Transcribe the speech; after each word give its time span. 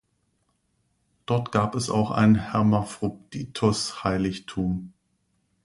Dort 1.27 1.51
gab 1.51 1.75
es 1.75 1.91
auch 1.91 2.09
ein 2.09 2.33
Hermaphroditos-Heiligtum. 2.33 4.93